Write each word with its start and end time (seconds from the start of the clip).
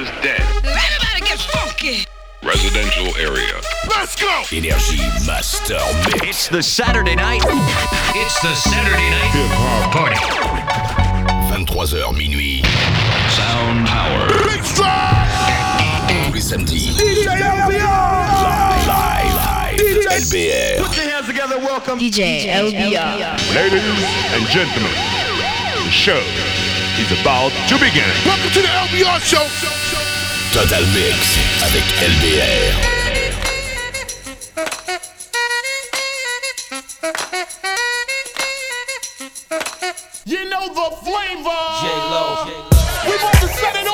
was 0.00 0.08
dead. 0.22 0.40
Everybody 0.62 1.20
get 1.26 1.38
funky. 1.50 2.06
Residential 2.44 3.16
area. 3.16 3.54
Let's 3.88 4.14
go! 4.14 4.42
Energy 4.52 5.02
Master 5.26 5.80
Mix. 6.06 6.22
It's 6.22 6.48
the 6.48 6.62
Saturday 6.62 7.16
night. 7.16 7.42
It's 8.14 8.40
the 8.40 8.54
Saturday 8.54 9.10
night 9.10 9.30
hip 9.34 9.50
hop 9.50 9.90
party. 9.90 10.20
23h 11.50 12.14
minuit. 12.14 12.64
Sound 13.34 13.86
Power. 13.88 14.28
Big 14.46 14.62
Tous 16.06 16.32
les. 16.32 16.94
DJ 16.94 17.26
LBR. 17.42 17.82
Live, 18.46 18.86
live, 18.86 19.34
live. 19.34 19.76
DJ 19.78 20.06
LBR. 20.06 20.86
Put 20.86 20.96
your 20.96 21.10
hands 21.10 21.26
together. 21.26 21.58
Welcome. 21.58 21.98
DJ, 21.98 22.44
DJ 22.44 22.70
LBR. 22.70 23.18
LBR. 23.18 23.54
Ladies 23.54 23.82
and 24.32 24.46
gentlemen, 24.46 24.92
the 25.84 25.90
show 25.90 26.57
is 26.98 27.12
about 27.20 27.52
to 27.68 27.78
begin. 27.78 28.10
Welcome 28.26 28.50
to 28.50 28.60
the 28.60 28.68
LBR 28.68 29.20
show. 29.22 29.46
Total 30.52 30.84
Mix 30.94 31.38
avec 31.62 31.84
LBR. 32.02 32.98
You 40.26 40.50
know 40.50 40.68
the 40.68 40.96
flavor. 41.04 41.62
J-Lo. 41.80 42.26
We 43.06 43.14
want 43.22 43.38
to 43.40 43.48
set 43.48 43.76
it 43.76 43.87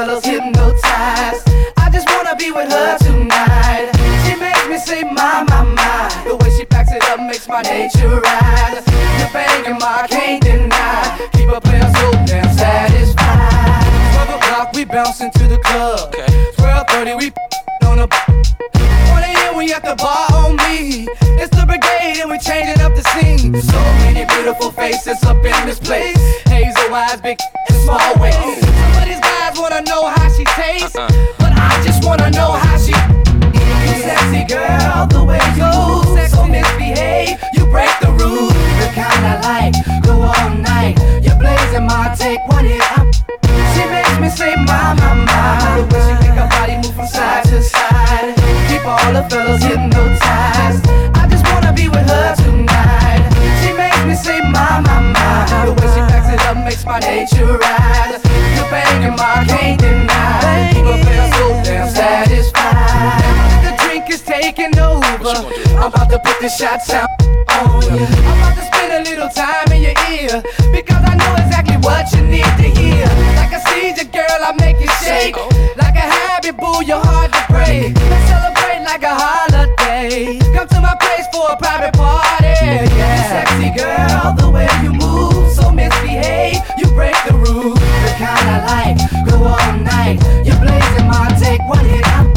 fellas 0.00 0.24
hypnotized. 0.24 1.48
I 1.76 1.90
just 1.92 2.08
wanna 2.08 2.34
be 2.36 2.50
with 2.50 2.70
her 2.72 2.96
tonight. 2.98 3.90
She 4.24 4.34
makes 4.40 4.66
me 4.66 4.78
say, 4.78 5.02
my, 5.02 5.44
my, 5.48 5.62
my. 5.62 6.08
The 6.24 6.36
way 6.36 6.50
she 6.56 6.64
packs 6.64 6.92
it 6.92 7.04
up 7.10 7.20
makes 7.20 7.46
my 7.46 7.60
nature 7.62 8.08
rise. 8.08 8.84
The 9.20 9.28
bang 9.32 9.64
in 9.66 9.76
my, 9.78 10.06
can't 10.08 10.42
deny. 10.42 11.28
Keep 11.32 11.50
a 11.50 11.60
playing 11.60 11.92
so 11.94 12.10
damn 12.24 12.48
satisfied. 12.56 14.24
12 14.24 14.40
o'clock, 14.40 14.72
we 14.72 14.84
bounce 14.84 15.20
into 15.20 15.46
the 15.46 15.58
club. 15.58 16.14
12.30, 16.56 17.18
we 17.18 17.26
on 17.86 17.98
the. 17.98 18.08
1 18.08 19.22
a.m., 19.22 19.56
we 19.56 19.72
at 19.74 19.82
the 19.84 19.96
bar 19.96 20.28
on 20.32 20.56
me. 20.64 21.08
It's 21.42 21.54
the 21.54 21.66
brigade 21.66 22.22
and 22.22 22.30
we 22.30 22.38
changing 22.38 22.80
up 22.80 22.94
the 22.94 23.04
scene. 23.12 23.60
So 23.60 23.78
many 24.04 24.24
beautiful 24.24 24.70
faces 24.70 25.22
up 25.24 25.44
in 25.44 25.66
this 25.66 25.78
place. 25.78 26.16
Hazel 26.48 26.94
eyes, 26.94 27.20
big 27.20 27.38
and 27.68 27.76
small 27.82 28.14
waist. 28.16 28.69
The 49.20 49.28
fellas 49.28 49.62
hypnotized. 49.62 50.88
I 51.12 51.28
just 51.28 51.44
wanna 51.52 51.74
be 51.74 51.88
with 51.92 52.08
her 52.08 52.34
tonight. 52.36 53.20
She 53.60 53.70
makes 53.76 54.00
me 54.08 54.14
say 54.14 54.40
my, 54.40 54.80
my, 54.80 55.12
my 55.12 55.66
The 55.66 55.72
way 55.76 55.88
she 55.92 56.00
backs 56.08 56.32
it 56.32 56.40
up 56.48 56.56
makes 56.64 56.86
my 56.86 57.00
nature 57.00 57.44
rise 57.44 58.24
You're 58.56 58.70
banging 58.72 59.16
my 59.20 59.44
can't 59.44 59.78
deny. 59.78 60.72
Her 60.72 60.96
feel 61.04 61.26
so 61.36 61.46
damn 61.68 61.90
satisfied. 61.92 63.60
The 63.60 63.84
drink 63.84 64.08
is 64.08 64.22
taking 64.22 64.78
over. 64.78 65.36
I'm 65.76 65.92
about 65.92 66.08
to 66.08 66.18
put 66.18 66.40
the 66.40 66.48
shots 66.48 66.88
out 66.88 67.10
on 67.20 67.82
you 67.92 68.00
I'm 68.00 68.38
about 68.40 68.56
to 68.56 68.64
spend 68.72 69.06
a 69.06 69.10
little 69.10 69.28
time 69.28 69.68
in 69.70 69.82
your 69.82 69.96
ear. 70.16 70.40
Because 70.72 71.04
I 71.04 71.14
know 71.20 71.32
exactly 71.36 71.76
what 71.76 72.10
you 72.14 72.22
need 72.24 72.48
to 72.56 72.68
hear. 72.72 73.04
Like 73.36 73.52
a 73.52 73.60
seizure, 73.68 74.08
girl, 74.08 74.40
I 74.48 74.56
make 74.56 74.80
you 74.80 74.88
shake 75.04 75.36
to 80.70 80.80
my 80.80 80.94
place 80.96 81.26
for 81.32 81.52
a 81.52 81.56
private 81.56 81.94
party. 81.94 82.46
Yeah, 82.46 83.30
sexy 83.30 83.70
girl, 83.76 84.34
the 84.34 84.48
way 84.50 84.68
you 84.82 84.92
move 84.92 85.52
So 85.52 85.70
misbehave, 85.70 86.60
you 86.78 86.86
break 86.94 87.16
the 87.26 87.34
rules 87.34 87.78
The 87.78 88.12
kind 88.18 88.46
I 88.48 88.58
like, 88.72 88.98
go 89.28 89.36
all 89.44 89.72
night. 89.78 90.18
You're 90.44 90.60
blazing 90.60 91.06
my 91.06 91.28
take, 91.38 91.62
one 91.68 91.84
hit, 91.84 92.06
I'm 92.16 92.30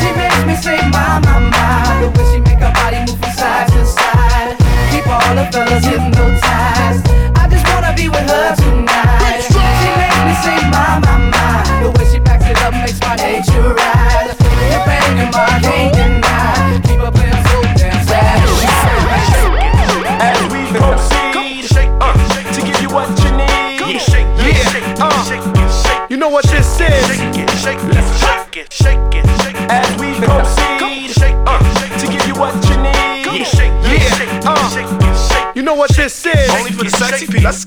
she 0.00 0.08
makes 0.16 0.40
me 0.46 0.54
say 0.56 0.78
my, 0.90 1.20
my, 1.24 1.38
my 1.38 2.00
The 2.02 2.08
way 2.14 2.24
she 2.32 2.38
make 2.40 2.60
her 2.60 2.72
body 2.72 2.98
move 3.00 3.18
from 3.20 3.32
side 3.32 3.68
to 3.68 3.86
side. 3.86 4.56
Keep 4.90 5.06
all 5.08 5.34
the 5.34 5.44
fellas 5.52 5.84
hypnotized 5.84 6.44
I 6.44 6.83
for 37.40 37.63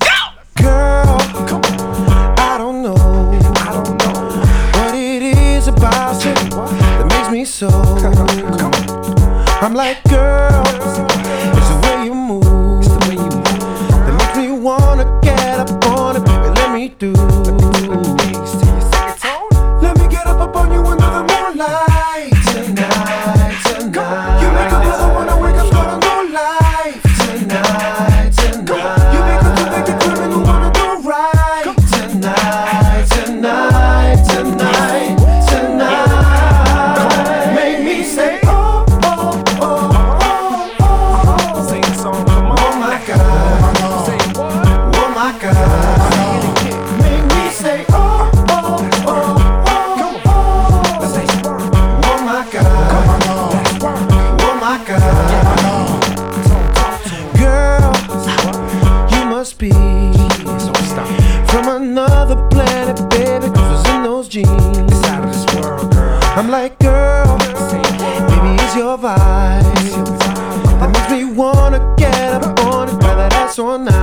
funcionar. 73.58 73.97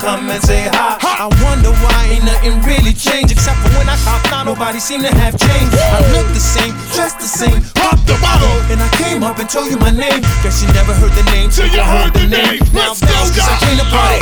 Come 0.00 0.30
and 0.32 0.42
say 0.42 0.64
hi. 0.72 0.96
I 1.04 1.28
wonder 1.44 1.70
why 1.84 2.08
ain't 2.08 2.24
nothing 2.24 2.56
really 2.64 2.96
changed. 2.96 3.30
Except 3.30 3.60
for 3.60 3.70
when 3.76 3.88
I 3.88 3.96
cop 4.00 4.24
now, 4.32 4.42
nobody 4.44 4.80
seem 4.80 5.04
to 5.04 5.12
have 5.12 5.36
changed. 5.36 5.76
I 5.76 6.00
look 6.16 6.26
the 6.32 6.40
same, 6.40 6.72
dress 6.96 7.12
the 7.20 7.28
same, 7.28 7.60
pop 7.76 8.00
the 8.08 8.16
bottle. 8.24 8.56
And 8.72 8.80
I 8.80 8.88
came 8.96 9.22
up 9.22 9.38
and 9.38 9.48
told 9.48 9.70
you 9.70 9.76
my 9.76 9.92
name. 9.92 10.24
Guess 10.40 10.64
you 10.64 10.72
never 10.72 10.96
heard 10.96 11.12
the 11.12 11.24
name 11.30 11.52
till 11.52 11.68
you 11.68 11.84
heard 11.84 12.16
the 12.16 12.26
name. 12.26 12.64
Now 12.72 12.96
bounce, 12.96 13.30
cause 13.36 13.44
I 13.44 13.56
came 13.60 13.76
to 13.76 13.86
party. 13.92 14.19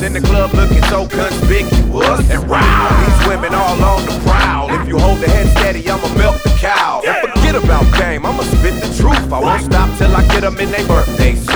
In 0.00 0.12
the 0.12 0.20
club 0.20 0.54
looking 0.54 0.82
so 0.84 1.06
conspicuous 1.08 2.30
and 2.30 2.48
round. 2.48 2.94
These 3.04 3.28
women 3.28 3.52
all 3.52 3.82
on 3.82 4.06
the 4.06 4.18
prowl. 4.24 4.72
If 4.80 4.88
you 4.88 4.96
hold 4.96 5.18
the 5.18 5.28
head 5.28 5.48
steady, 5.58 5.90
I'ma 5.90 6.08
milk 6.14 6.40
the 6.42 6.54
cow. 6.58 7.02
And 7.04 7.28
forget 7.28 7.56
about 7.56 7.84
fame, 7.96 8.24
I'ma 8.24 8.42
spit 8.42 8.80
the 8.80 8.88
truth. 8.96 9.32
I 9.32 9.40
won't 9.40 9.62
stop 9.64 9.90
till 9.98 10.14
I 10.14 10.26
get 10.28 10.42
them 10.42 10.56
in 10.58 10.70
their 10.70 10.86
birthday 10.86 11.34
suits. 11.34 11.52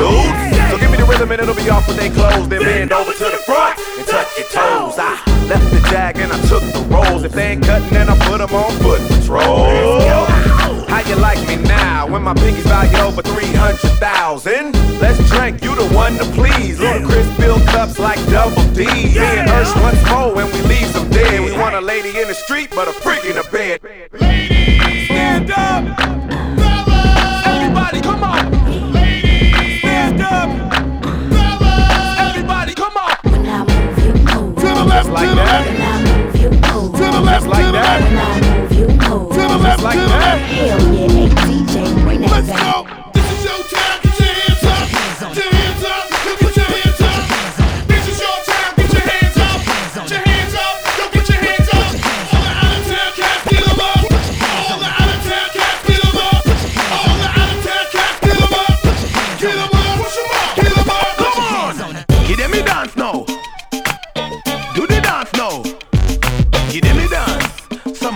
So 0.71 0.77
give 0.79 0.91
me 0.91 0.99
the 0.99 1.07
rhythm 1.09 1.31
and 1.31 1.41
it'll 1.41 1.55
be 1.55 1.71
off 1.71 1.87
with 1.87 1.97
their 1.97 2.11
clothes. 2.11 2.49
Then 2.49 2.63
bend 2.63 2.93
over 2.93 3.13
to 3.13 3.25
the 3.25 3.43
front 3.47 3.79
and 3.79 4.07
touch 4.07 4.29
your 4.37 4.49
toes. 4.49 4.99
I 4.99 5.32
left 5.53 5.71
the 5.71 5.81
jag 5.91 6.19
and 6.19 6.33
I 6.33 6.41
took 6.49 6.63
the 6.73 6.83
rolls. 6.89 7.25
If 7.25 7.33
they 7.33 7.53
ain't 7.53 7.65
cutting, 7.65 7.91
then 7.91 8.09
I 8.09 8.17
put 8.27 8.39
them 8.39 8.53
on 8.55 8.73
foot 8.83 9.01
patrol. 9.09 10.01
How 10.89 11.01
you 11.09 11.17
like 11.17 11.41
me 11.47 11.57
now 11.57 12.07
when 12.07 12.23
my 12.23 12.35
pinkies 12.35 12.69
valued 12.73 13.01
over 13.01 13.23
300,000? 13.23 14.73
Let's 15.01 15.19
drink, 15.31 15.63
you 15.63 15.75
the 15.75 15.89
one 15.95 16.15
to 16.15 16.25
please. 16.39 16.79
Ludacris 16.79 17.37
Bill 17.39 17.61
cups 17.67 17.99
like 17.99 18.21
double 18.31 18.65
D. 18.73 18.87
Me 18.87 19.19
and 19.19 19.49
Ursh 19.51 19.75
once 19.83 20.03
more 20.11 20.35
when 20.35 20.47
we 20.53 20.61
leave 20.63 20.93
them 20.93 21.11
dead. 21.11 21.41
We 21.41 21.53
want 21.53 21.75
a 21.75 21.81
lady 21.81 22.19
in 22.21 22.29
the 22.29 22.35
street, 22.35 22.71
but 22.75 22.89
a 22.89 22.93
freak 22.93 23.25
in 23.25 23.37
the 23.37 23.47
bed. 23.53 23.81
Ladies, 24.21 25.07
stand 25.07 25.51
up! 25.51 26.22
like 35.13 35.29
that. 35.37 36.33
To 36.33 36.49
the 36.49 37.21
left, 37.21 37.47
like 37.47 37.73
that. 37.73 38.69
To 38.71 38.87
the 38.87 39.59
left, 39.59 39.83
like 39.83 39.97
that. 39.97 40.39
Hell 40.41 40.95
yeah, 40.95 41.09
hey 41.09 41.29
DJ, 41.29 42.03
bring 42.03 42.21
that 42.23 42.47
back. 42.47 42.82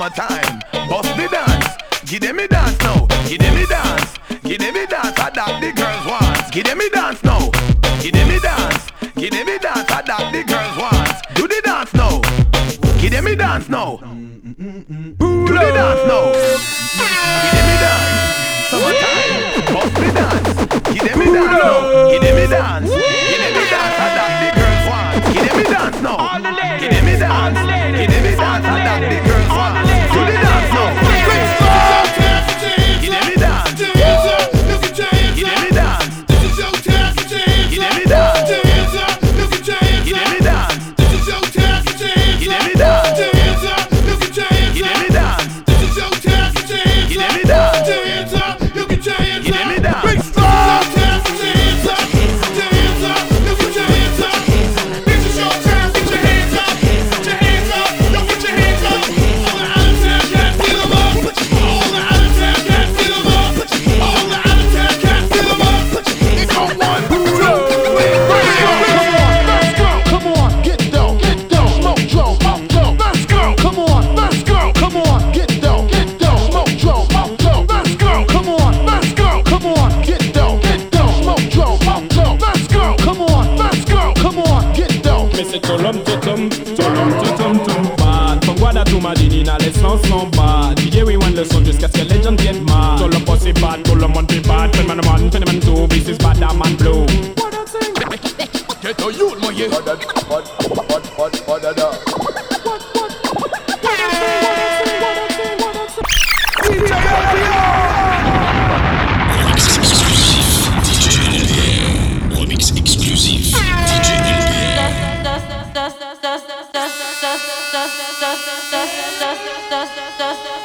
summertime. 0.07 0.61
Bust 0.89 1.17
the 1.17 1.29
dance. 1.29 1.67
Give 2.05 2.21
them 2.21 2.39
a 2.39 2.49
dance 2.49 2.79
now. 2.81 3.07
Give 3.29 3.39
them 3.39 3.57
a 3.57 3.67
dance. 3.67 4.15
Give 4.43 4.59
them 4.59 4.77
a 4.77 4.87
dance. 4.87 5.19
I 5.19 5.31
that 5.31 5.61
the 5.61 5.73
girls 5.73 6.07
want. 6.07 6.53
Give 6.53 6.65
them 6.65 6.81
a 6.81 6.89
dance 6.91 7.23
now. 7.25 7.51
Give 8.01 8.13
them 8.13 8.31
a 8.31 8.41
dance. 8.41 8.87
Give 9.17 9.31
them 9.31 9.49
a 9.49 9.59
dance. 9.59 9.91
I 9.91 10.03
that 10.03 10.33
the 10.33 10.45
girls 10.45 10.77
want. 10.79 11.35
Do 11.35 11.49
the 11.49 11.61
dance 11.65 11.95
now. 11.95 12.21
Give 13.01 13.11
them 13.11 13.27
a 13.27 13.37
dance 13.37 13.69
now. 13.69 13.97
Do 13.97 15.47
the 15.47 15.73
dance 15.75 16.09
now. 16.09 16.86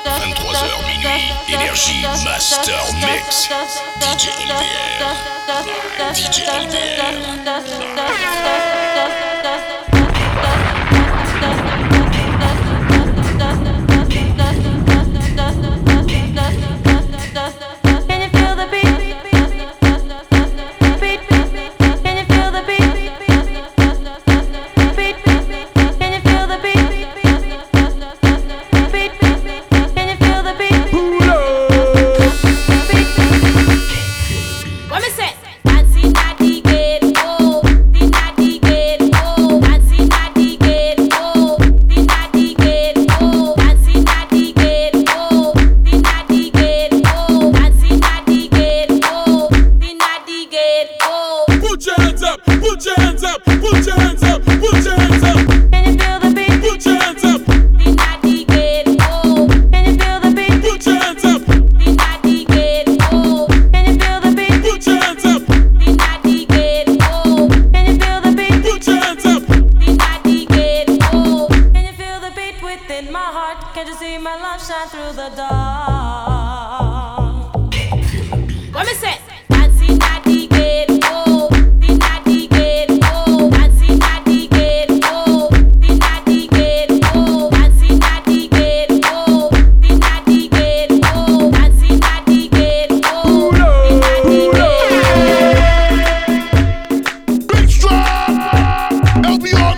23h 0.05 0.86
minuit, 0.88 1.33
énergie 1.50 2.05
Master 2.24 2.81
Mix. 2.95 3.50
DJ 4.00 4.29
LBR. 4.48 5.15
DJ 6.13 6.38
LBR. 6.48 7.15
help 99.31 99.43
you 99.47 99.70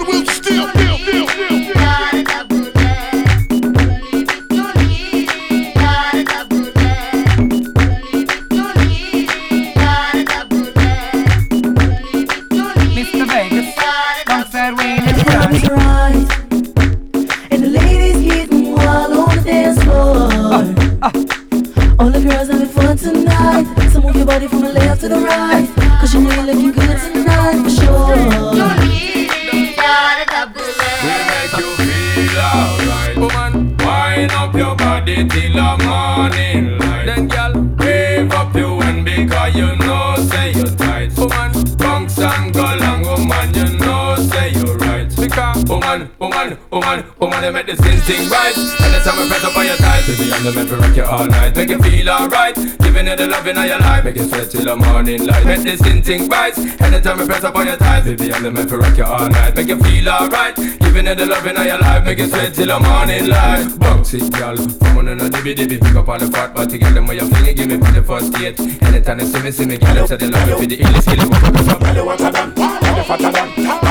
the 50.43 50.51
man 50.51 50.67
for 50.67 50.75
rock 50.75 50.95
you 50.95 51.03
all 51.03 51.25
night. 51.25 51.55
Make 51.55 51.69
you 51.69 51.81
feel 51.81 52.09
alright. 52.09 52.55
Giving 52.55 53.07
you 53.07 53.15
the 53.15 53.27
loving 53.27 53.57
of 53.57 53.65
your 53.65 53.79
life. 53.79 54.03
Make 54.03 54.17
you 54.17 54.27
sweat 54.27 54.51
till 54.51 54.65
the 54.65 54.75
morning 54.75 55.25
light. 55.25 55.45
Make 55.45 55.63
the 55.63 55.77
skin 55.77 56.03
thing 56.03 56.27
right. 56.27 56.57
Anytime 56.81 57.19
I 57.21 57.25
press 57.25 57.43
up 57.43 57.55
on 57.55 57.67
your 57.67 57.77
thighs, 57.77 58.03
baby, 58.03 58.33
I'm 58.33 58.43
the 58.43 58.51
man 58.51 58.67
for 58.67 58.77
rock 58.77 58.97
you 58.97 59.05
all 59.05 59.29
night. 59.29 59.55
Make 59.55 59.67
you 59.67 59.79
feel 59.79 60.09
alright. 60.09 60.55
Giving 60.55 61.07
you 61.07 61.15
the 61.15 61.25
loving 61.25 61.55
of 61.55 61.65
your 61.65 61.79
life. 61.79 62.03
Make 62.03 62.19
you 62.19 62.27
sweat 62.27 62.53
till 62.53 62.67
the 62.67 62.79
morning 62.79 63.27
light. 63.27 63.79
Bounce 63.79 64.13
it, 64.13 64.31
girl. 64.33 64.57
Come 64.57 64.97
on 64.97 65.07
and 65.07 65.21
a 65.21 65.29
dibby 65.29 65.55
dibby. 65.55 65.79
Pick 65.79 65.95
up 65.95 66.09
on 66.09 66.19
the 66.19 66.27
fat 66.27 66.53
girl. 66.53 66.65
Them 66.65 67.07
where 67.07 67.17
you 67.17 67.29
it, 67.47 67.55
give 67.55 67.67
me 67.67 67.77
for 67.77 67.91
the 67.91 68.03
first 68.03 68.33
date. 68.33 68.59
Anytime 68.59 69.19
you 69.19 69.25
see 69.25 69.41
me, 69.41 69.51
see 69.51 69.65
me, 69.65 69.77
girl. 69.77 69.95
Them 69.95 70.07
say 70.07 70.17
they 70.17 70.27
love 70.27 70.47
me 70.47 70.53
for 70.55 70.65
the 70.65 70.77
illest, 70.77 71.07
illest. 71.07 71.79
Tell 71.79 71.95
you 71.95 72.05
what 72.05 72.21
I 72.21 72.31
done, 72.31 72.53
tell 72.55 72.97
you 72.97 73.03
what 73.03 73.09
I 73.09 73.31
done. 73.31 73.43
I 73.47 73.47
feel 73.47 73.61
the 73.61 73.69
one 73.69 73.82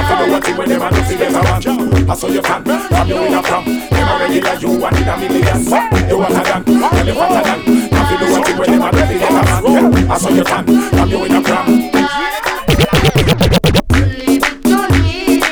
thing 0.43 0.57
when 0.57 0.69
them 0.69 0.83
a 0.83 0.91
do 0.91 1.03
fi 1.03 1.17
get 1.17 1.29
a 1.29 1.33
man. 1.33 2.11
I 2.11 2.15
saw 2.15 2.29
you 2.29 2.43
fan, 2.43 2.63
from 2.65 3.09
you 3.09 3.15
where 3.15 3.31
you 3.31 3.43
from. 3.43 3.65
Them 3.65 4.09
a 4.09 4.19
regular, 4.19 4.55
you 4.55 4.79
one 4.79 4.97
in 4.97 5.09
a 5.09 5.17
million. 5.17 5.59
You 6.09 6.19
what 6.19 6.33
I 6.33 6.43
done, 6.43 6.65
tell 6.65 7.07
you 7.07 7.15
what 7.15 7.31
I 7.31 7.43
done. 7.43 7.61
I 7.93 8.05
feel 8.09 8.19
the 8.19 8.27
one 8.33 8.43
thing 8.45 8.59
when 8.59 8.71
them 8.71 8.83
a 8.83 8.91
do 8.91 8.99
fi 8.99 9.19
get 9.19 9.31
a 9.31 9.33
man. 9.33 10.11
I 10.11 10.19
saw 10.19 10.29
you 10.31 10.45
fan, 10.45 10.65
from 10.67 11.09
you 11.11 11.19
where 11.19 11.29
you 11.29 11.43
from. 11.43 11.67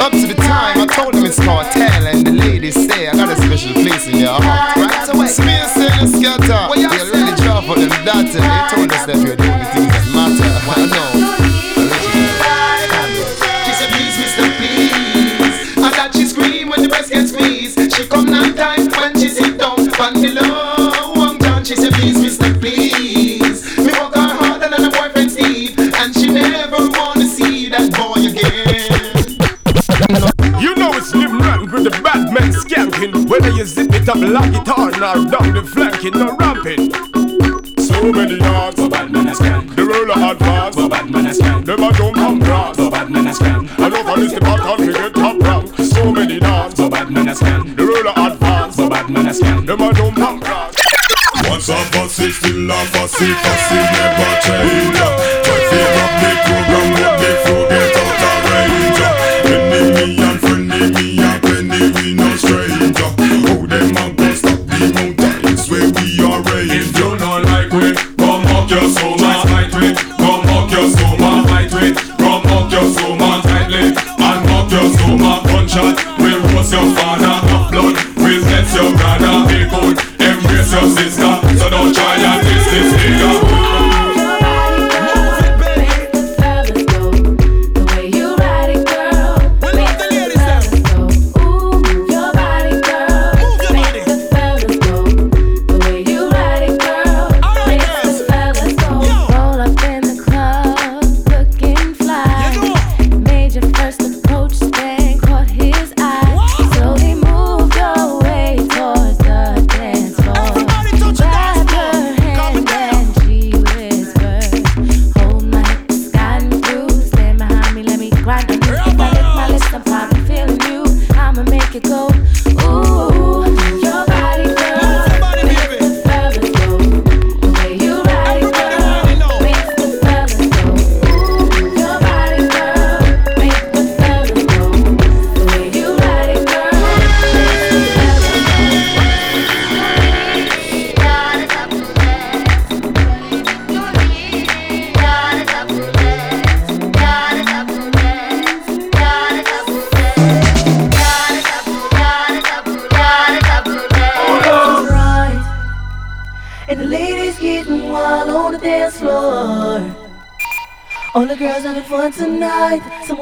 Up 0.00 0.12
to 0.12 0.26
the 0.26 0.34
time 0.34 0.80
I 0.80 0.86
told 0.86 1.14
them 1.14 1.24
it's 1.24 1.38
cartel 1.44 2.06
and 2.06 2.26
the 2.26 2.32
ladies 2.32 2.74
say 2.74 3.08
I 3.08 3.12
got 3.14 3.30
a 3.30 3.36
special 3.36 3.74
place 3.74 4.06
in 4.08 4.16
your 4.16 4.40
heart. 4.40 4.76
Right 4.76 5.08
away. 5.14 5.26
Space 5.28 5.76
and 5.76 6.08
scatter. 6.08 6.68
Well, 6.68 6.78
you 6.78 6.88
really 6.88 7.34
draw 7.36 7.60
for 7.60 7.76
them 7.78 7.90
that 8.04 8.34
and 8.34 8.44
they 8.44 8.76
told 8.76 8.92
us 8.92 9.06
that 9.06 9.16
we're 9.16 9.49
flanking, 36.00 36.22
or 36.22 36.36
ramping. 36.36 36.92
So 37.78 38.12
many 38.12 38.36
yards, 38.36 38.76
so 38.76 38.88
bad 38.88 39.10
men 39.12 39.28
a 39.28 39.34
scan. 39.34 39.66
The 39.66 39.84
roller 39.84 40.32
advance, 40.32 40.76
so 40.76 40.88
bad 40.88 41.10
men 41.10 41.26
a 41.26 41.34
scan. 41.34 41.62
A 41.62 41.92
jump 41.92 42.16
and 42.16 42.42
grass, 42.42 42.76
so 42.76 42.90
bad 42.90 43.10
men 43.10 43.26
a 43.26 43.34
scan. 43.34 43.68
I 43.78 43.88
know 43.88 44.04
for 44.04 44.20
this 44.20 44.32
the 44.32 44.40
pattern 44.40 44.86
we 44.86 44.92
get 44.92 45.14
top 45.14 45.40
rank. 45.40 45.76
So 45.76 46.12
many 46.12 46.38
yards, 46.38 46.76
so 46.76 46.88
bad 46.88 47.10
men 47.10 47.28
a 47.28 47.34
scan. 47.34 47.76
The 47.76 47.84
roller 47.84 48.32
advance, 48.32 48.76
so 48.76 48.88
bad 48.88 49.10
men 49.10 49.26
a 49.26 49.34
scan. 49.34 49.68
A 49.68 49.76
jump 49.76 50.18
and 50.18 50.40
grass. 50.40 50.74
Once 51.48 51.68
a 51.68 51.76
fussy, 51.92 52.30
still 52.30 52.70
a 52.70 52.84
fussy, 52.86 53.32
fussy 53.32 53.89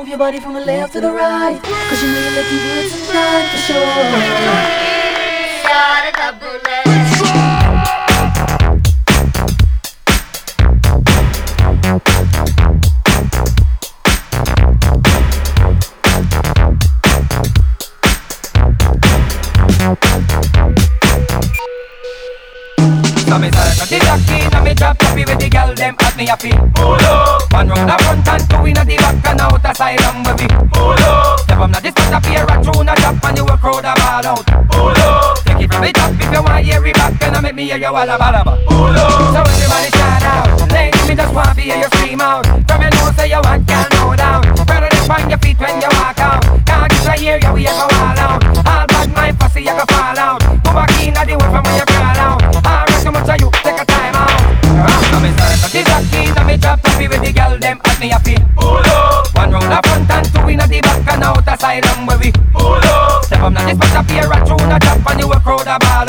your 0.09 0.19
body 0.19 0.41
from 0.41 0.55
the 0.55 0.61
left 0.61 0.95
to 0.95 1.01
the 1.01 1.11
right. 1.11 1.61
Cause 1.63 2.03
you 2.03 2.09
know 2.09 2.21
you're 2.21 2.43
looking 2.43 2.59
good 2.59 2.91
tonight 2.91 3.49
for 3.51 3.59
sure. 3.59 4.58
You 65.81 66.08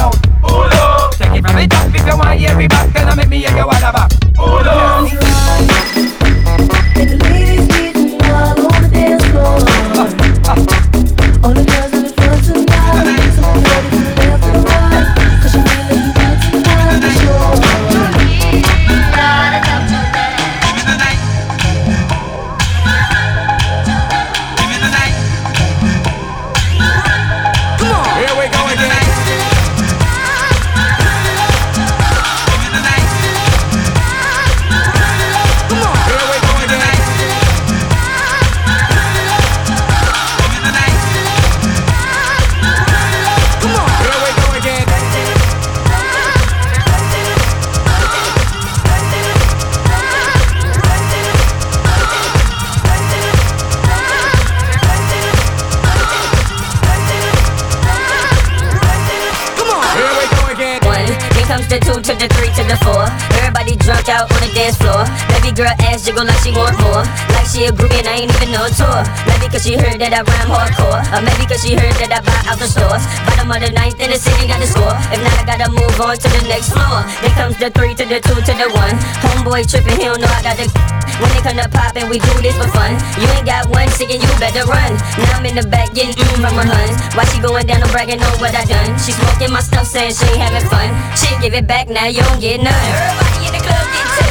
cause 69.60 69.68
she 69.68 69.76
heard 69.76 70.00
that 70.00 70.16
I 70.16 70.24
rhyme 70.24 70.48
hardcore. 70.48 71.04
Or 71.12 71.20
maybe 71.20 71.44
cause 71.44 71.60
she 71.60 71.76
heard 71.76 71.92
that 72.00 72.16
I 72.16 72.24
buy 72.24 72.40
out 72.48 72.56
the 72.56 72.68
stores. 72.72 73.04
Bottom 73.28 73.52
of 73.52 73.60
the 73.60 73.72
ninth 73.76 74.00
in 74.00 74.08
the 74.08 74.16
city 74.16 74.48
got 74.48 74.64
the 74.64 74.70
score. 74.72 74.96
If 75.12 75.20
not, 75.20 75.36
I 75.36 75.44
gotta 75.44 75.68
move 75.68 76.00
on 76.00 76.16
to 76.16 76.28
the 76.32 76.42
next 76.48 76.72
floor. 76.72 77.04
Then 77.20 77.34
comes 77.36 77.60
the 77.60 77.68
three 77.68 77.92
to 78.00 78.06
the 78.08 78.24
two 78.24 78.40
to 78.40 78.54
the 78.56 78.72
one. 78.72 78.96
Homeboy 79.20 79.68
tripping, 79.68 80.00
he 80.00 80.08
don't 80.08 80.24
know 80.24 80.32
I 80.32 80.40
got 80.40 80.56
the. 80.56 80.72
When 81.20 81.28
they 81.36 81.44
come 81.44 81.60
to 81.60 81.68
poppin', 81.68 82.08
we 82.08 82.16
do 82.16 82.32
this 82.40 82.56
for 82.56 82.72
fun. 82.72 82.96
You 83.20 83.28
ain't 83.36 83.44
got 83.44 83.68
one 83.68 83.92
chicken, 84.00 84.24
you 84.24 84.32
better 84.40 84.64
run. 84.64 84.96
Now 85.20 85.36
I'm 85.36 85.44
in 85.44 85.60
the 85.60 85.68
back 85.68 85.92
getting 85.92 86.16
mm 86.16 86.40
from 86.40 86.56
her 86.56 86.64
huns. 86.64 86.96
Why 87.12 87.28
she 87.28 87.44
going 87.44 87.68
down 87.68 87.84
and 87.84 87.92
bragging 87.92 88.24
on 88.24 88.40
what 88.40 88.56
I 88.56 88.64
done? 88.64 88.96
She 89.04 89.12
smoking 89.12 89.52
my 89.52 89.60
stuff, 89.60 89.84
saying 89.84 90.16
she 90.16 90.24
ain't 90.32 90.40
having 90.40 90.64
fun. 90.72 90.88
She 91.20 91.28
give 91.44 91.52
it 91.54 91.68
back, 91.68 91.90
now 91.90 92.08
you 92.08 92.24
don't 92.24 92.40
get 92.40 92.64
none. 92.64 92.72
Everybody 92.72 93.52
in 93.52 93.52
the 93.52 93.60
club 93.60 93.84
get 93.92 94.29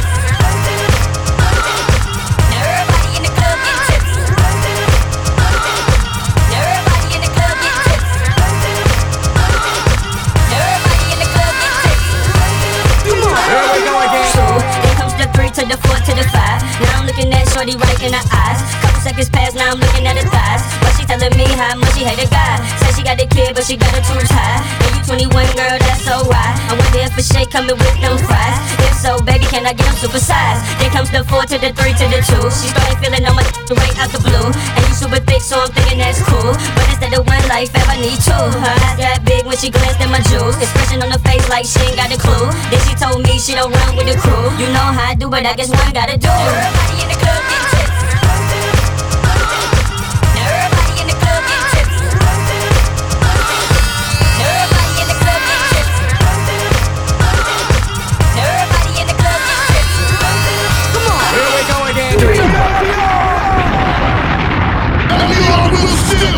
Now 16.26 16.98
I'm 16.98 17.06
looking 17.06 17.32
at 17.32 17.48
Shorty 17.50 17.76
right 17.76 18.02
in 18.02 18.10
the 18.10 18.22
eyes. 18.32 18.60
Couple 18.82 18.97
seconds 19.08 19.32
pass, 19.32 19.56
now 19.56 19.72
I'm 19.72 19.80
looking 19.80 20.04
at 20.04 20.20
her 20.20 20.28
thighs. 20.28 20.60
But 20.84 20.92
she 21.00 21.08
telling 21.08 21.32
me 21.40 21.48
how 21.56 21.72
much 21.80 21.96
she 21.96 22.04
hate 22.04 22.20
a 22.20 22.28
guy. 22.28 22.60
Said 22.76 22.92
she 22.92 23.02
got 23.02 23.16
a 23.16 23.24
kid, 23.24 23.56
but 23.56 23.64
she 23.64 23.80
got 23.80 23.88
her 23.96 24.04
tools 24.04 24.28
high. 24.28 24.60
And 24.84 25.00
you 25.00 25.32
21, 25.32 25.32
girl, 25.56 25.76
that's 25.80 26.04
so 26.04 26.20
why. 26.28 26.44
I 26.68 26.76
wonder 26.76 27.00
if 27.08 27.16
a 27.16 27.24
shake 27.24 27.48
coming 27.48 27.72
with 27.72 27.96
them 28.04 28.20
fries. 28.28 28.56
If 28.84 28.92
so, 29.00 29.16
baby, 29.24 29.48
can 29.48 29.64
I 29.64 29.72
get 29.72 29.88
them 29.88 29.96
supersized? 29.96 30.60
Then 30.76 30.92
comes 30.92 31.08
the 31.08 31.24
four 31.24 31.48
to 31.48 31.56
the 31.56 31.72
three 31.72 31.96
to 31.96 32.06
the 32.12 32.20
two. 32.20 32.44
She 32.52 32.68
started 32.68 33.00
feeling 33.00 33.24
on 33.24 33.32
my 33.32 33.44
right 33.80 33.96
out 33.96 34.12
the 34.12 34.20
blue. 34.20 34.52
And 34.52 34.82
you 34.84 34.92
super 34.92 35.20
thick, 35.24 35.40
so 35.40 35.56
I'm 35.56 35.72
thinking 35.72 36.04
that's 36.04 36.20
cool. 36.28 36.52
But 36.76 36.84
instead 36.92 37.16
of 37.16 37.24
one 37.24 37.44
life, 37.48 37.72
ever 37.72 37.96
need 37.96 38.20
two. 38.20 38.36
Her 38.36 38.76
eyes 38.76 39.00
got 39.00 39.24
big 39.24 39.48
when 39.48 39.56
she 39.56 39.72
glanced 39.72 40.04
at 40.04 40.12
my 40.12 40.20
jewels. 40.28 40.60
Expression 40.60 41.00
on 41.00 41.08
her 41.08 41.22
face 41.24 41.48
like 41.48 41.64
she 41.64 41.80
ain't 41.88 41.96
got 41.96 42.12
a 42.12 42.18
clue. 42.20 42.52
Then 42.68 42.80
she 42.84 42.92
told 42.92 43.24
me 43.24 43.40
she 43.40 43.56
don't 43.56 43.72
run 43.72 43.96
with 43.96 44.04
the 44.04 44.20
crew. 44.20 44.52
You 44.60 44.68
know 44.68 44.88
how 44.92 45.12
I 45.12 45.16
do, 45.16 45.32
but 45.32 45.48
I 45.48 45.56
guess 45.56 45.72
one 45.72 45.96
gotta 45.96 46.20
do. 46.20 46.28
Everybody 46.28 46.96
in 47.00 47.08
the 47.08 47.16
club 47.16 47.67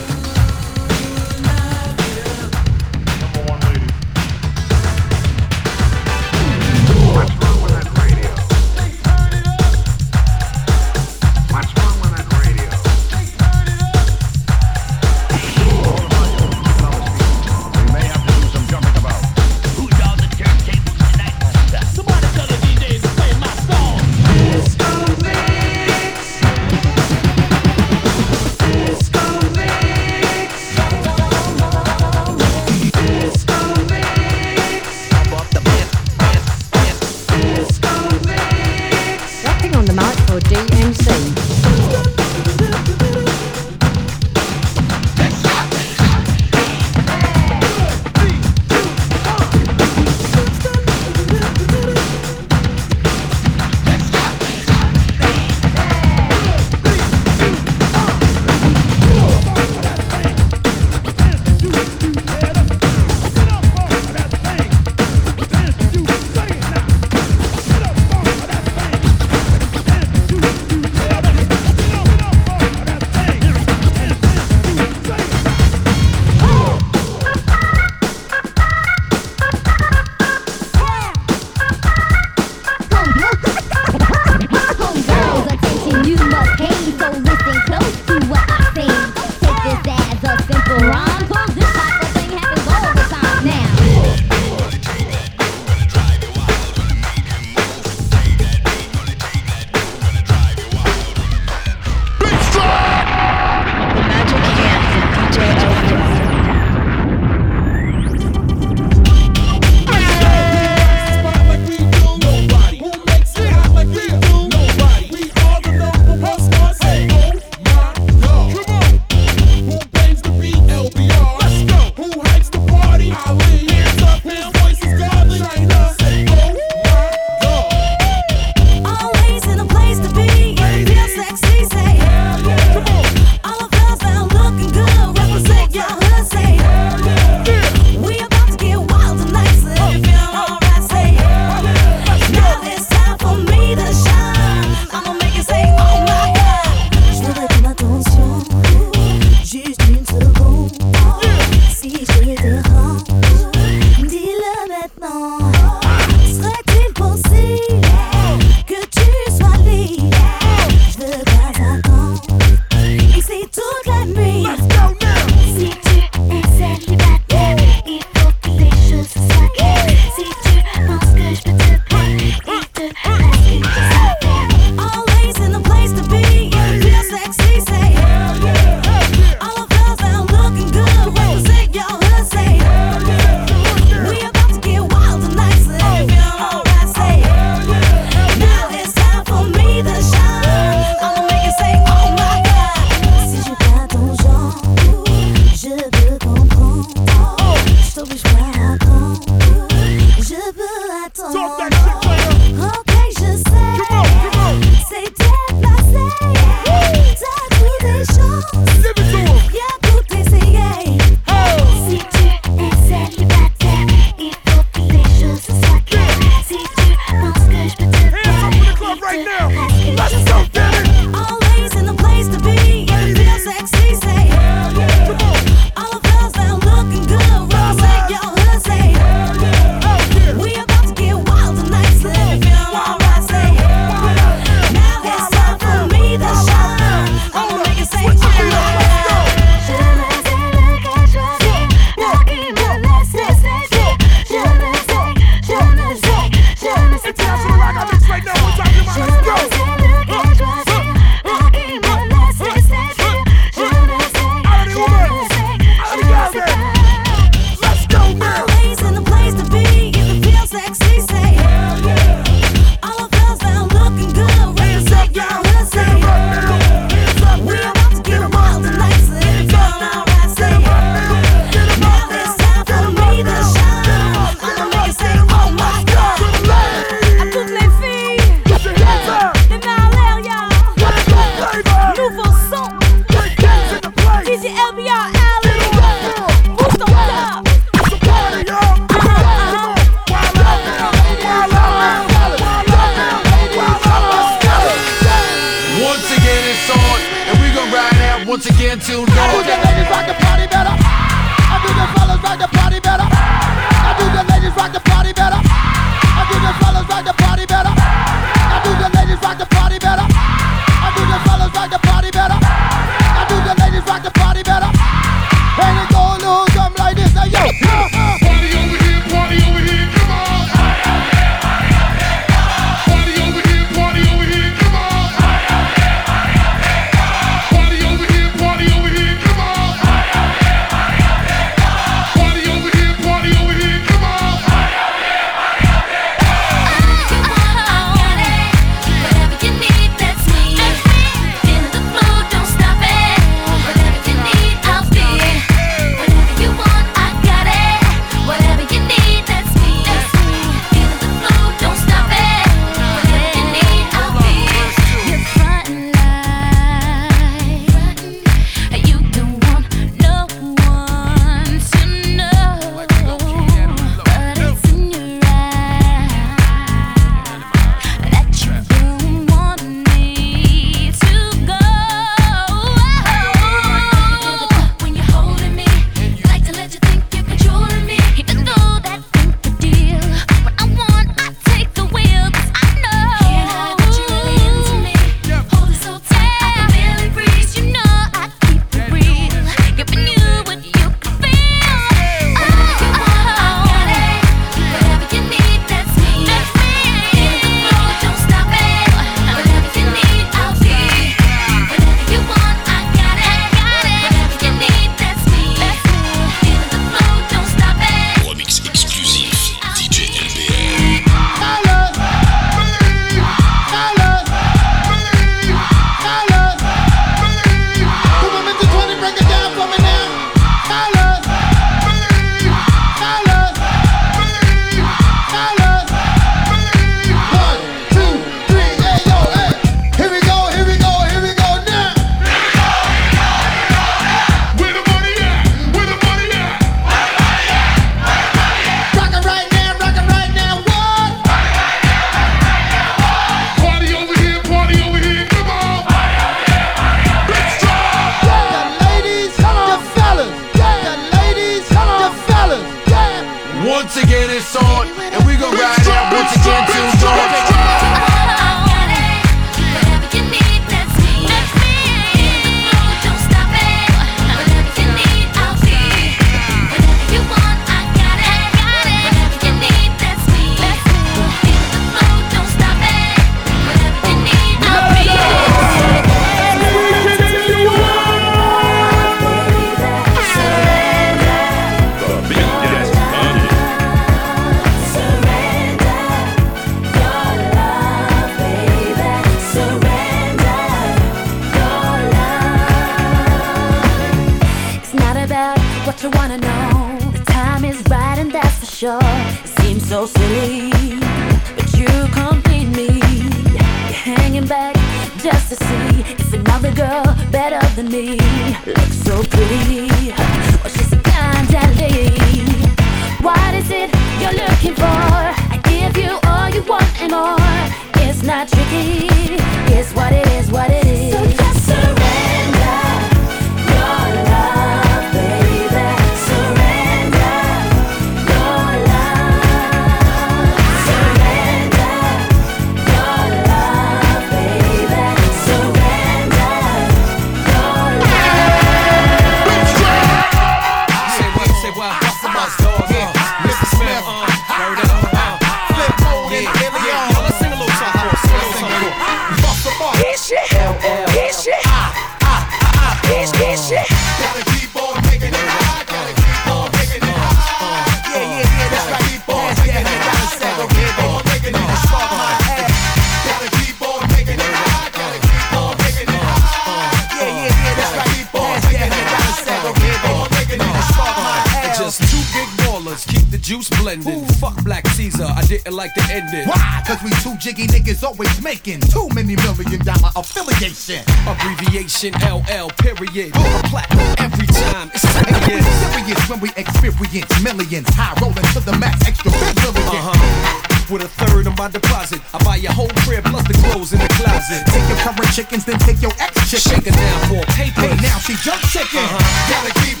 end. 576.11 576.47
Why? 576.47 576.83
Cause 576.85 577.01
we 577.03 577.11
two 577.23 577.35
jiggy 577.37 577.67
niggas 577.67 578.03
always 578.03 578.41
making 578.41 578.81
too 578.81 579.07
many 579.15 579.35
million 579.35 579.79
dollar 579.83 580.11
affiliation. 580.15 581.03
Abbreviation 581.25 582.13
LL, 582.19 582.67
period. 582.83 583.31
A 583.35 583.63
platinum 583.71 584.15
every 584.19 584.47
time. 584.47 584.91
It's 584.93 585.07
serious. 585.07 585.65
serious 585.95 586.29
when 586.29 586.39
we 586.39 586.49
experience 586.57 587.31
millions. 587.43 587.87
High 587.95 588.13
rolling 588.21 588.43
to 588.53 588.59
the 588.59 588.75
max, 588.77 589.07
extra 589.07 589.31
billion. 589.31 589.87
Uh-huh 589.87 590.67
with 590.91 591.03
a 591.03 591.07
third 591.23 591.47
of 591.47 591.57
my 591.57 591.69
deposit. 591.69 592.19
I 592.35 592.43
buy 592.43 592.57
your 592.57 592.73
whole 592.73 592.91
crib 593.07 593.23
plus 593.23 593.47
the 593.47 593.55
clothes 593.63 593.93
in 593.93 593.99
the 593.99 594.11
closet. 594.19 594.67
Take 594.67 594.83
your 594.91 594.99
current 594.99 595.31
chickens, 595.31 595.63
then 595.63 595.79
take 595.79 596.01
your 596.03 596.11
ex 596.19 596.35
chicken. 596.51 596.83
Shake 596.83 596.87
it 596.91 596.95
down 596.99 597.19
for 597.31 597.39
a 597.39 597.47
paper. 597.55 597.87
Now 598.03 598.19
she 598.19 598.35
jump 598.43 598.59
chicken. 598.67 598.99
Uh-huh. 598.99 599.47
Gotta 599.47 599.71
keep 599.87 600.00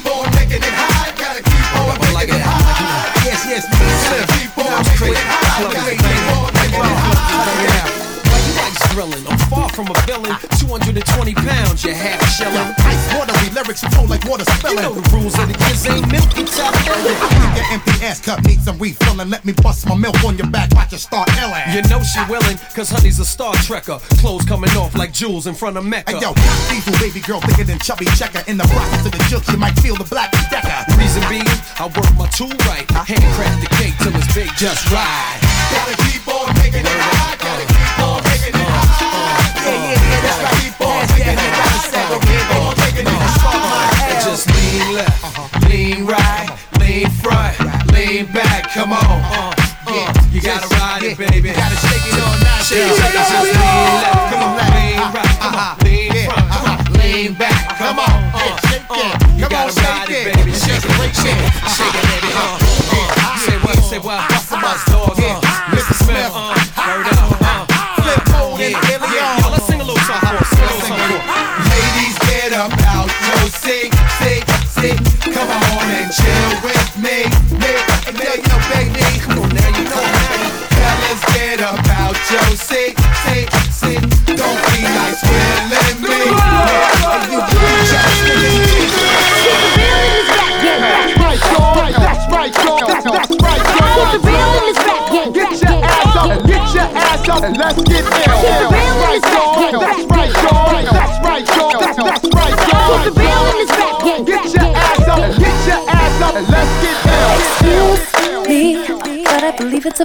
thrilling. 8.91 9.23
I'm 9.27 9.39
far 9.49 9.69
from 9.69 9.87
a 9.87 9.95
villain. 10.05 10.35
220 10.59 11.33
pounds, 11.35 11.83
you 11.83 11.93
half 11.93 12.21
shellin'. 12.29 12.75
Ice 12.83 13.05
watery 13.15 13.49
lyrics 13.55 13.81
flow 13.91 14.05
like 14.05 14.23
water 14.25 14.45
spilling. 14.59 14.77
You 14.77 14.83
know 14.83 14.93
the 14.93 15.05
rules 15.15 15.35
of 15.39 15.47
the 15.47 15.55
kids 15.55 15.85
ain't 15.87 16.07
milky 16.11 16.43
top 16.43 16.75
filling. 16.83 17.17
Your 17.55 17.67
empty 17.71 17.95
ass 18.03 18.19
cup 18.19 18.43
needs 18.43 18.65
some 18.65 18.77
refilling. 18.77 19.29
Let 19.29 19.45
me 19.45 19.53
bust 19.53 19.87
my 19.87 19.95
milk 19.95 20.23
on 20.23 20.37
your 20.37 20.47
back. 20.47 20.71
Watch 20.75 20.91
you 20.91 20.97
start 20.97 21.29
yelling. 21.35 21.63
You 21.73 21.81
know 21.89 22.01
she 22.03 22.19
willing, 22.29 22.57
cause 22.75 22.89
honey's 22.89 23.19
a 23.19 23.25
Star 23.25 23.53
Trekker. 23.65 23.99
Clothes 24.19 24.45
coming 24.45 24.71
off 24.77 24.95
like 24.95 25.11
jewels 25.11 25.47
in 25.47 25.55
front 25.55 25.77
of 25.77 25.85
Mecca. 25.85 26.11
Hey, 26.11 26.19
yo, 26.19 26.31
evil 26.75 26.95
baby 26.99 27.21
girl 27.21 27.39
thicker 27.41 27.63
than 27.63 27.79
Chubby 27.79 28.05
Checker. 28.17 28.43
In 28.47 28.57
the 28.57 28.67
process 28.67 29.03
to 29.03 29.09
the 29.09 29.21
jilt, 29.29 29.47
you 29.51 29.57
might 29.57 29.77
feel 29.79 29.95
the 29.95 30.07
black 30.09 30.31
decker. 30.49 30.69
Reason 30.97 31.23
being, 31.29 31.47
I 31.79 31.87
work 31.87 32.11
my 32.17 32.27
tool 32.29 32.53
right. 32.67 32.85
I 32.91 33.03
handcraft 33.07 33.61
the 33.61 33.69
cake 33.79 33.95
till 34.03 34.15
it's 34.15 34.33
big, 34.35 34.51
just 34.57 34.89
right. 34.91 35.39
Gotta 35.71 35.95
keep 36.03 36.27
on 36.27 36.53
making 36.59 36.85
it. 36.85 37.50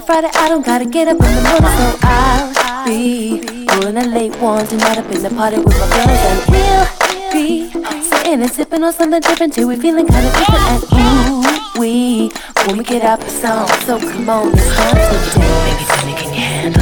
Friday, 0.07 0.29
I 0.35 0.47
don't 0.47 0.65
gotta 0.65 0.85
get 0.85 1.09
up 1.09 1.17
in 1.19 1.35
the 1.35 1.41
morning, 1.43 1.67
so 1.67 1.97
I'll 2.03 2.85
be 2.85 3.43
pulling 3.67 3.97
a 3.97 4.05
late 4.05 4.33
one 4.37 4.65
tonight 4.65 4.97
up 4.97 5.11
in 5.11 5.21
the 5.21 5.29
party 5.29 5.57
with 5.57 5.67
my 5.67 5.89
girls, 5.89 6.21
and 6.31 6.39
we'll 6.47 7.33
be 7.33 7.69
sitting 8.03 8.41
and 8.41 8.49
sipping 8.49 8.85
on 8.85 8.93
something 8.93 9.19
different 9.19 9.53
till 9.53 9.67
we're 9.67 9.75
feeling 9.75 10.07
kinda 10.07 10.31
different. 10.31 10.93
And 10.93 11.45
ooh, 11.45 11.79
we 11.81 12.31
when 12.65 12.77
we 12.77 12.85
get 12.85 13.03
up, 13.03 13.19
it's 13.21 13.43
on. 13.43 13.67
so 13.85 13.99
come 13.99 14.29
on, 14.29 14.53
it's 14.53 14.73
time 14.77 14.95
to 14.95 15.01
dance. 15.01 15.35
Baby, 15.35 15.83
tell 15.89 16.05
me, 16.05 16.13
can 16.13 16.33
you 16.33 16.39
handle? 16.39 16.76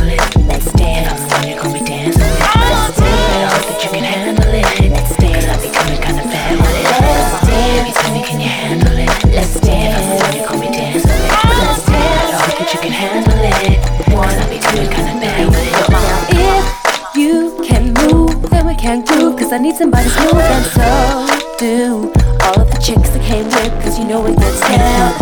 need 19.76 19.80
somebody 19.80 20.10
smooth 20.10 20.36
and 20.36 20.66
so 20.66 21.58
do 21.58 22.12
all 22.44 22.62
of 22.62 22.70
the 22.72 22.80
chicks 22.82 23.10
that 23.10 23.22
came 23.24 23.46
with, 23.46 23.84
cause 23.84 24.00
you 24.00 24.06
know 24.06 24.26
it 24.26 24.38
gets 24.38 24.62
down. 24.62 25.14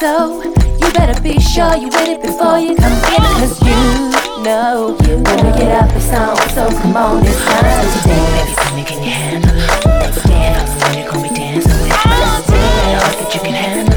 So 0.00 0.42
you 0.42 0.92
better 0.92 1.18
be 1.22 1.40
sure 1.40 1.74
you 1.76 1.88
win 1.88 2.10
it 2.10 2.22
before 2.22 2.58
you 2.58 2.76
come 2.76 2.92
in, 2.92 3.22
cause 3.40 3.60
you 3.62 4.42
know 4.42 4.96
when 4.98 5.20
we 5.20 5.52
get 5.58 5.72
up 5.72 5.90
it's 5.96 6.12
on. 6.12 6.36
So 6.50 6.68
come 6.80 6.96
on, 6.96 7.24
it's 7.24 7.44
time 7.44 7.62
to 7.62 8.08
dance. 8.08 8.58
Everything 8.58 8.78
you 8.78 8.84
can 8.84 9.02
handle, 9.02 9.56
let's 10.00 10.22
dance. 10.24 10.70
When 10.84 10.98
you 10.98 11.08
call 11.08 11.22
me 11.22 11.28
dancing, 11.28 11.88
let's 11.88 12.46
dance. 12.46 13.02
All 13.02 13.24
that 13.24 13.34
you 13.34 13.40
can 13.40 13.54
handle. 13.54 13.91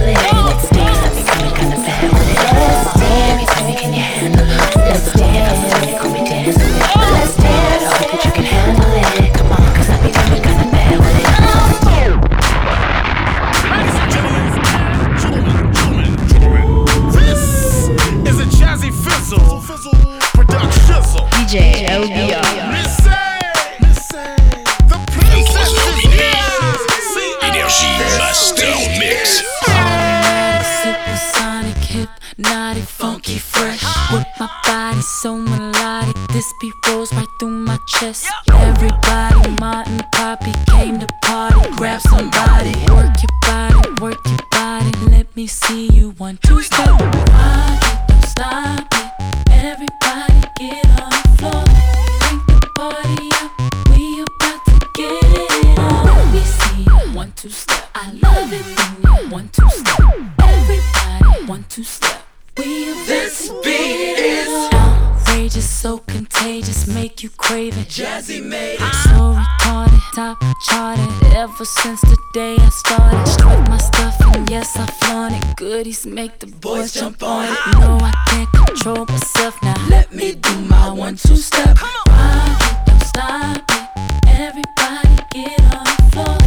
bass 75.96 76.06
make 76.06 76.40
the 76.40 76.48
boys 76.48 76.94
jump 76.94 77.24
on 77.24 77.46
it. 77.46 77.80
No, 77.80 77.98
I 78.02 78.12
can't 78.28 78.52
control 78.68 79.06
myself 79.06 79.56
now. 79.64 79.76
Let 79.90 80.14
me 80.14 80.34
do 80.34 80.62
my 80.62 80.92
one 80.92 81.16
two 81.16 81.38
step. 81.38 81.78
Come 81.78 82.14
on, 82.14 82.58
don't 82.86 83.02
stop 83.02 83.64
it. 83.70 83.90
Everybody 84.28 85.16
get 85.32 85.62
on 85.76 85.84
the 85.84 86.10
floor. 86.12 86.45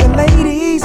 The 0.00 0.08
ladies, 0.16 0.84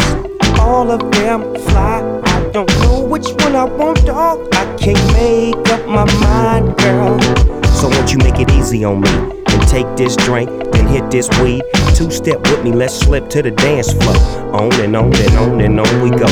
all 0.59 0.91
of 0.91 0.99
them 1.11 1.41
fly. 1.67 2.21
I 2.25 2.49
don't 2.51 2.69
know 2.79 3.01
which 3.01 3.27
one 3.43 3.55
I 3.55 3.63
want, 3.63 4.05
dog. 4.05 4.47
I 4.53 4.63
can't 4.77 5.13
make 5.13 5.67
up 5.69 5.87
my 5.87 6.05
mind, 6.19 6.77
girl. 6.77 7.19
So 7.75 7.89
won't 7.89 8.11
you 8.11 8.17
make 8.19 8.39
it 8.39 8.51
easy 8.51 8.83
on 8.83 9.01
me 9.01 9.09
and 9.09 9.67
take 9.67 9.87
this 9.95 10.15
drink, 10.15 10.49
then 10.71 10.87
hit 10.87 11.09
this 11.11 11.29
weed. 11.39 11.63
Two 11.95 12.11
step 12.11 12.41
with 12.49 12.63
me, 12.63 12.71
let's 12.71 12.93
slip 12.93 13.29
to 13.29 13.41
the 13.41 13.51
dance 13.51 13.93
floor. 13.93 14.15
On 14.53 14.73
and 14.81 14.95
on 14.95 15.13
and 15.15 15.37
on 15.37 15.61
and 15.61 15.79
on 15.79 16.01
we 16.01 16.09
go. 16.09 16.27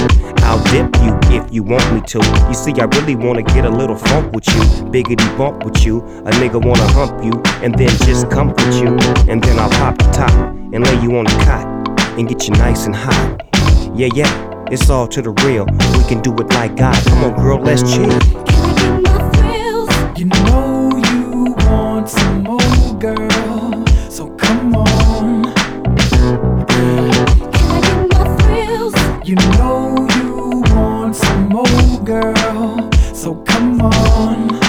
I'll 0.46 0.64
dip 0.72 0.96
you 1.04 1.14
if 1.38 1.54
you 1.54 1.64
want 1.64 1.94
me 1.94 2.02
to. 2.02 2.20
You 2.48 2.54
see, 2.54 2.74
I 2.80 2.86
really 2.98 3.16
wanna 3.16 3.44
get 3.44 3.66
a 3.66 3.70
little 3.70 3.96
funk 3.96 4.34
with 4.34 4.48
you, 4.48 4.62
biggity 4.92 5.38
bump 5.38 5.64
with 5.64 5.86
you. 5.86 6.00
A 6.26 6.32
nigga 6.32 6.64
wanna 6.64 6.88
hump 6.94 7.24
you 7.24 7.34
and 7.64 7.74
then 7.78 7.90
just 8.08 8.30
comfort 8.30 8.74
you, 8.76 8.98
and 9.30 9.44
then 9.44 9.60
I'll 9.60 9.70
pop 9.70 9.98
the 9.98 10.12
top 10.12 10.32
and 10.74 10.84
lay 10.84 11.02
you 11.02 11.18
on 11.18 11.26
the 11.26 11.44
cot 11.46 11.73
and 12.18 12.28
get 12.28 12.48
you 12.48 12.54
nice 12.56 12.86
and 12.86 12.96
hot. 12.96 13.42
Yeah, 13.96 14.10
yeah, 14.14 14.66
it's 14.72 14.90
all 14.90 15.08
to 15.08 15.22
the 15.22 15.32
real. 15.32 15.66
We 15.66 16.04
can 16.08 16.22
do 16.22 16.34
it 16.36 16.50
like 16.54 16.76
God. 16.76 16.96
Come 17.06 17.24
on, 17.24 17.36
girl, 17.36 17.60
let's 17.60 17.82
chill. 17.82 18.12
You 20.16 20.26
know 20.26 20.90
you 21.12 21.56
want 21.66 22.10
some 22.10 22.44
more, 22.44 23.00
girl. 23.00 23.86
So 24.10 24.30
come 24.36 24.76
on. 24.76 25.54
You 29.26 29.36
know 29.36 30.08
you 30.16 30.62
want 30.76 31.16
some 31.16 31.50
more, 31.50 32.04
girl. 32.04 32.92
So 33.14 33.36
come 33.36 33.82
on. 33.82 34.63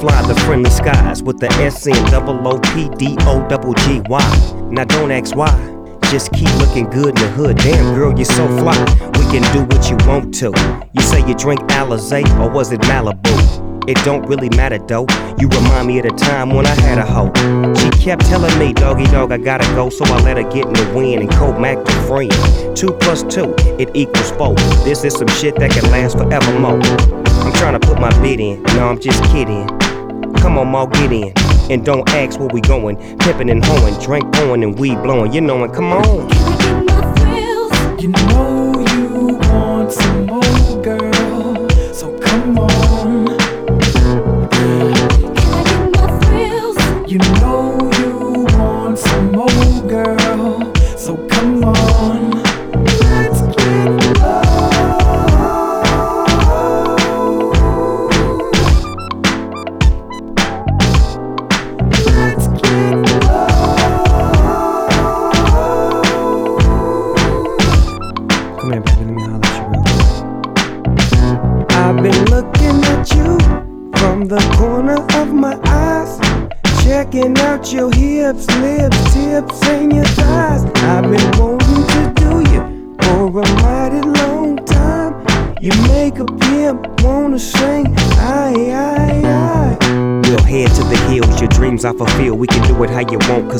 Fly 0.00 0.22
the 0.22 0.34
friendly 0.46 0.70
skies 0.70 1.22
with 1.22 1.38
the 1.38 1.52
S 1.60 1.86
N 1.86 2.04
double 2.10 2.36
O 2.48 2.58
P 2.72 2.88
D 2.96 3.16
O 3.26 3.46
double 3.48 3.74
G 3.74 4.00
Y. 4.08 4.68
Now 4.70 4.84
don't 4.84 5.10
ask 5.10 5.36
why. 5.36 5.52
Just 6.10 6.32
keep 6.32 6.52
looking 6.56 6.86
good 6.86 7.10
in 7.10 7.14
the 7.16 7.28
hood. 7.28 7.58
Damn, 7.58 7.94
girl, 7.94 8.12
you're 8.16 8.24
so 8.24 8.48
fly. 8.58 8.78
We 9.18 9.24
can 9.30 9.44
do 9.52 9.62
what 9.64 9.90
you 9.90 9.96
want 10.08 10.34
to. 10.36 10.50
You 10.92 11.02
say 11.02 11.20
you 11.28 11.34
drink 11.34 11.60
Alizé 11.78 12.24
or 12.40 12.50
was 12.50 12.72
it 12.72 12.80
Malibu? 12.80 13.88
It 13.88 13.96
don't 14.04 14.26
really 14.26 14.48
matter 14.50 14.78
though. 14.78 15.06
You 15.38 15.48
remind 15.48 15.88
me 15.88 15.98
of 15.98 16.04
the 16.04 16.16
time 16.16 16.50
when 16.50 16.66
I 16.66 16.74
had 16.80 16.98
a 16.98 17.04
hoe. 17.04 17.32
She 17.74 17.90
kept 18.02 18.24
telling 18.26 18.58
me, 18.58 18.72
doggy 18.72 19.04
dog, 19.04 19.32
I 19.32 19.38
gotta 19.38 19.64
go, 19.74 19.90
so 19.90 20.04
I 20.06 20.20
let 20.22 20.36
her 20.38 20.50
get 20.50 20.66
in 20.66 20.72
the 20.72 20.92
wind 20.94 21.22
and 21.22 21.30
co 21.30 21.56
Mac 21.58 21.84
to 21.84 21.92
friend. 22.08 22.32
Two 22.76 22.92
plus 23.00 23.22
two, 23.22 23.54
it 23.78 23.90
equals 23.94 24.30
four. 24.32 24.54
This 24.84 25.04
is 25.04 25.14
some 25.14 25.28
shit 25.28 25.56
that 25.56 25.70
can 25.70 25.84
last 25.90 26.16
forevermore. 26.16 26.80
I'm 27.44 27.52
trying 27.54 27.78
to 27.78 27.86
put 27.86 28.00
my 28.00 28.10
bid 28.22 28.40
in, 28.40 28.62
no, 28.62 28.88
I'm 28.88 29.00
just 29.00 29.22
kidding. 29.24 29.79
Come 30.40 30.58
on, 30.58 30.68
Ma, 30.68 30.86
get 30.86 31.12
in. 31.12 31.32
And 31.70 31.84
don't 31.84 32.08
ask 32.10 32.38
where 32.40 32.48
we 32.48 32.60
going. 32.62 32.96
Pippin' 33.18 33.50
and 33.50 33.64
hoeing, 33.64 33.94
drink 34.00 34.32
pouring 34.32 34.64
and 34.64 34.78
weed 34.78 35.00
blowing. 35.02 35.32
You 35.32 35.42
knowin', 35.42 35.70
come 35.70 35.92
on. 35.92 36.28
You 38.00 38.08
know 38.08 38.72
you 38.96 39.36
want 39.50 39.92
some 39.92 40.26
more, 40.26 40.82
girl. 40.82 41.68
So 41.92 42.18
come 42.18 42.58
on. 42.58 42.79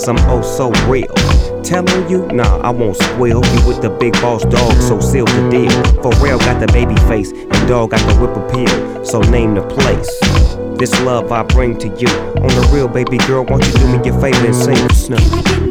Cause 0.01 0.09
I'm 0.09 0.30
oh 0.30 0.42
so 0.42 0.70
real. 0.88 1.12
Telling 1.62 2.09
you, 2.09 2.26
nah, 2.28 2.59
I 2.61 2.70
won't 2.70 2.96
squeal. 2.96 3.44
You 3.44 3.66
with 3.66 3.82
the 3.82 3.90
big 3.90 4.14
boss 4.14 4.44
dog, 4.44 4.72
so 4.80 4.98
seal 5.01 5.26
the 5.26 5.48
deal. 5.51 6.03
For 6.03 6.12
real, 6.24 6.38
got 6.38 6.59
the 6.61 6.72
baby 6.72 6.96
face, 7.07 7.32
and 7.32 7.68
dog 7.68 7.90
got 7.90 8.01
the 8.09 8.18
whip 8.20 8.34
appeal. 8.36 9.05
So 9.05 9.20
name 9.20 9.55
the 9.55 9.62
place. 9.62 10.09
This 10.78 10.98
love 11.03 11.30
I 11.32 11.42
bring 11.42 11.76
to 11.78 11.88
you. 11.88 12.09
On 12.09 12.48
the 12.48 12.70
real, 12.72 12.88
baby 12.88 13.18
girl, 13.18 13.44
won't 13.44 13.66
you 13.66 13.72
do 13.72 13.98
me 13.98 14.05
your 14.05 14.18
favor 14.20 14.46
and 14.46 14.57
sing 14.57 14.88
snow? 14.90 15.70